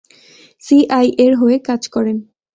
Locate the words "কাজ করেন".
1.59-2.17